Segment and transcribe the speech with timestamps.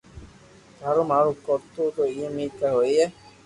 [0.77, 3.03] ٿارو مارو ڪرو تو ايم اي ھوئي